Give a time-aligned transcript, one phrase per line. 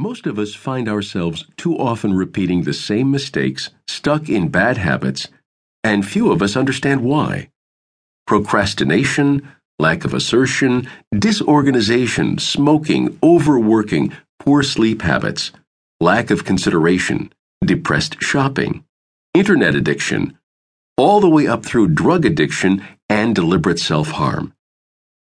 [0.00, 5.28] Most of us find ourselves too often repeating the same mistakes, stuck in bad habits,
[5.84, 7.50] and few of us understand why.
[8.26, 9.46] Procrastination,
[9.78, 15.52] lack of assertion, disorganization, smoking, overworking, poor sleep habits,
[16.00, 17.30] lack of consideration,
[17.62, 18.82] depressed shopping,
[19.34, 20.38] internet addiction,
[20.96, 24.54] all the way up through drug addiction and deliberate self harm.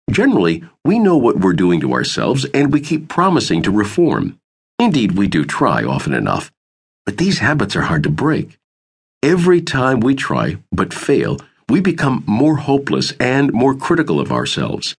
[0.09, 4.39] Generally, we know what we're doing to ourselves and we keep promising to reform.
[4.83, 6.51] Indeed, we do try often enough,
[7.07, 8.59] but these habits are hard to break.
[9.23, 14.97] Every time we try but fail, we become more hopeless and more critical of ourselves.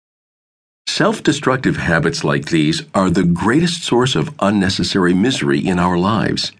[0.87, 6.53] Self destructive habits like these are the greatest source of unnecessary misery in our lives.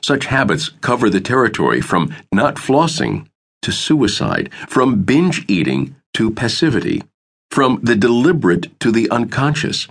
[0.00, 3.26] Such habits cover the territory from not flossing
[3.60, 7.02] to suicide, from binge eating to passivity,
[7.50, 9.88] from the deliberate to the unconscious.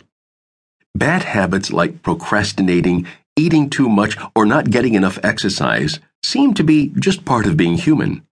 [0.99, 6.91] Bad habits like procrastinating, eating too much, or not getting enough exercise seem to be
[6.99, 8.27] just part of being human.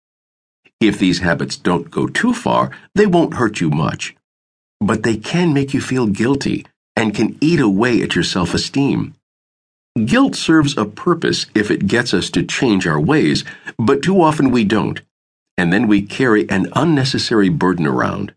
[0.81, 4.17] If these habits don't go too far, they won't hurt you much.
[4.81, 9.14] But they can make you feel guilty and can eat away at your self esteem.
[10.05, 13.45] Guilt serves a purpose if it gets us to change our ways,
[13.78, 15.03] but too often we don't,
[15.56, 18.34] and then we carry an unnecessary burden around.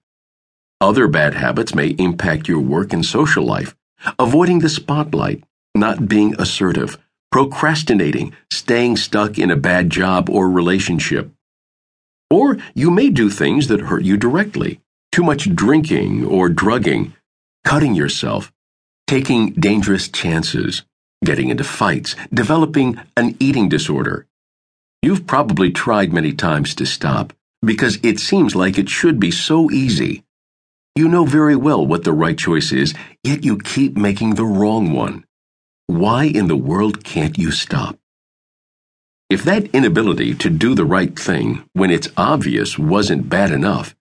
[0.80, 3.76] Other bad habits may impact your work and social life,
[4.18, 5.44] avoiding the spotlight,
[5.76, 6.98] not being assertive,
[7.32, 11.32] procrastinating, staying stuck in a bad job or relationship.
[12.30, 14.80] Or you may do things that hurt you directly
[15.12, 17.14] too much drinking or drugging,
[17.66, 18.52] cutting yourself,
[19.08, 20.84] taking dangerous chances,
[21.26, 24.28] getting into fights, developing an eating disorder.
[25.02, 29.72] You've probably tried many times to stop because it seems like it should be so
[29.72, 30.24] easy.
[31.00, 34.92] You know very well what the right choice is, yet you keep making the wrong
[34.92, 35.24] one.
[35.88, 37.98] Why in the world can't you stop?
[39.30, 43.96] If that inability to do the right thing when it's obvious wasn't bad enough,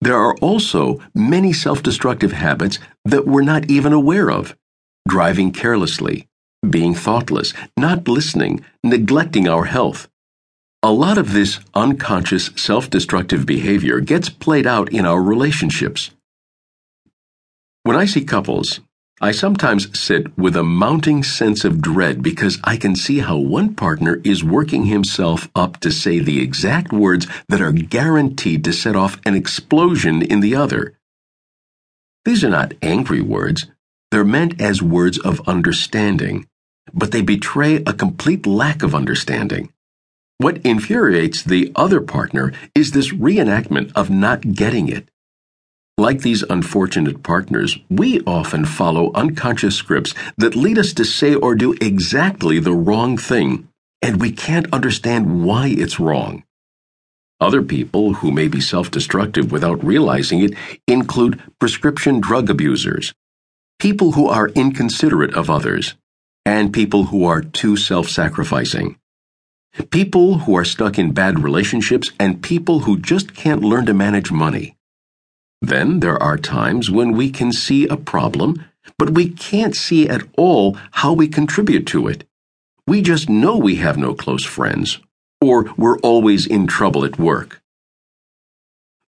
[0.00, 4.56] there are also many self destructive habits that we're not even aware of
[5.06, 6.26] driving carelessly,
[6.70, 10.08] being thoughtless, not listening, neglecting our health.
[10.84, 16.10] A lot of this unconscious self destructive behavior gets played out in our relationships.
[17.84, 18.80] When I see couples,
[19.20, 23.76] I sometimes sit with a mounting sense of dread because I can see how one
[23.76, 28.96] partner is working himself up to say the exact words that are guaranteed to set
[28.96, 30.98] off an explosion in the other.
[32.24, 33.68] These are not angry words,
[34.10, 36.48] they're meant as words of understanding,
[36.92, 39.71] but they betray a complete lack of understanding.
[40.42, 45.08] What infuriates the other partner is this reenactment of not getting it.
[45.96, 51.54] Like these unfortunate partners, we often follow unconscious scripts that lead us to say or
[51.54, 53.68] do exactly the wrong thing,
[54.02, 56.42] and we can't understand why it's wrong.
[57.40, 60.54] Other people who may be self destructive without realizing it
[60.88, 63.14] include prescription drug abusers,
[63.78, 65.94] people who are inconsiderate of others,
[66.44, 68.96] and people who are too self sacrificing.
[69.90, 74.30] People who are stuck in bad relationships and people who just can't learn to manage
[74.30, 74.76] money.
[75.62, 78.64] Then there are times when we can see a problem,
[78.98, 82.24] but we can't see at all how we contribute to it.
[82.86, 84.98] We just know we have no close friends,
[85.40, 87.62] or we're always in trouble at work.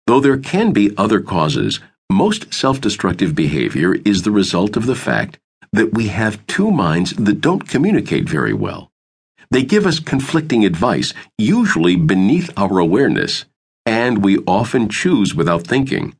[0.06, 4.94] Though there can be other causes, most self destructive behavior is the result of the
[4.94, 5.38] fact
[5.72, 8.92] that we have two minds that don't communicate very well.
[9.54, 13.44] They give us conflicting advice, usually beneath our awareness,
[13.86, 16.16] and we often choose without thinking.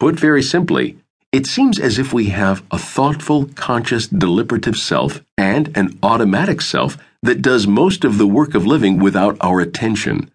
[0.00, 0.96] Put very simply,
[1.30, 6.96] it seems as if we have a thoughtful, conscious, deliberative self and an automatic self
[7.22, 10.30] that does most of the work of living without our attention.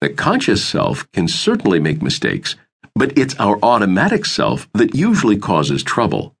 [0.00, 2.56] The conscious self can certainly make mistakes,
[2.94, 6.34] but it's our automatic self that usually causes trouble.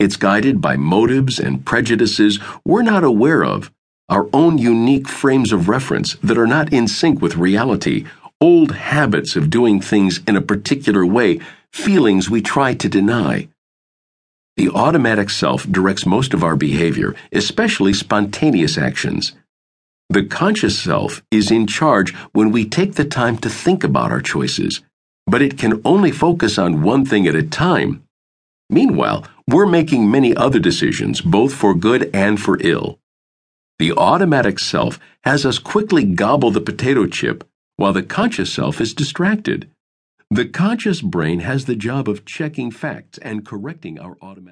[0.00, 3.70] It's guided by motives and prejudices we're not aware of
[4.08, 8.04] our own unique frames of reference that are not in sync with reality,
[8.40, 11.40] old habits of doing things in a particular way,
[11.72, 13.48] feelings we try to deny.
[14.56, 19.32] The automatic self directs most of our behavior, especially spontaneous actions.
[20.08, 24.22] The conscious self is in charge when we take the time to think about our
[24.22, 24.82] choices,
[25.26, 28.04] but it can only focus on one thing at a time.
[28.70, 32.98] Meanwhile, we're making many other decisions, both for good and for ill.
[33.78, 37.44] The automatic self has us quickly gobble the potato chip
[37.76, 39.70] while the conscious self is distracted.
[40.30, 44.44] The conscious brain has the job of checking facts and correcting our automatic